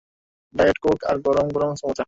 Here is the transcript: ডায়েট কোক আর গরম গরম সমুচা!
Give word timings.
ডায়েট 0.55 0.77
কোক 0.83 0.99
আর 1.09 1.15
গরম 1.25 1.47
গরম 1.55 1.71
সমুচা! 1.79 1.99